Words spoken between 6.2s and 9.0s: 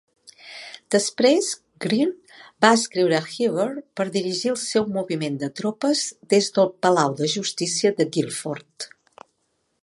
des del Palau de Justícia de Guilford.